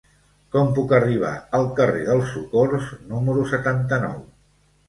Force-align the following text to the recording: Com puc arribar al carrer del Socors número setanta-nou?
Com 0.53 0.71
puc 0.77 0.93
arribar 0.99 1.33
al 1.59 1.69
carrer 1.81 2.01
del 2.09 2.23
Socors 2.31 2.91
número 3.13 3.47
setanta-nou? 3.55 4.21